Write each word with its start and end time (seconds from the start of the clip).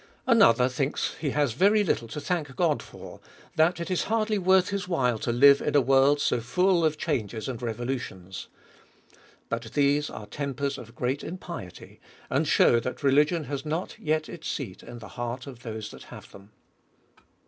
Another 0.25 0.67
thinks 0.67 1.13
he 1.19 1.29
has 1.29 1.53
very 1.53 1.83
little 1.83 2.07
to 2.07 2.19
thank 2.19 2.55
God 2.55 2.81
for, 2.81 3.19
that 3.55 3.79
it 3.79 3.91
is 3.91 4.05
hardly 4.05 4.39
worth 4.39 4.69
his 4.69 4.87
while 4.87 5.19
to 5.19 5.31
live 5.31 5.61
in 5.61 5.75
a 5.75 5.79
world 5.79 6.19
so 6.19 6.41
full 6.41 6.83
of 6.83 6.97
changes 6.97 7.47
and 7.47 7.61
revolutions. 7.61 8.47
But 9.47 9.73
these 9.73 10.09
are 10.09 10.25
tempers 10.25 10.79
of 10.79 10.95
great 10.95 11.23
impiety, 11.23 11.99
and 12.31 12.47
shew 12.47 12.81
tiiat 12.81 13.03
religion 13.03 13.43
has 13.43 13.63
not 13.63 13.95
yet 13.99 14.27
its 14.27 14.47
seat 14.47 14.81
in 14.81 14.97
the 14.97 15.07
heart 15.09 15.45
of 15.45 15.61
those 15.61 15.91
tliat 15.91 16.05
have 16.05 16.31
them. 16.31 16.49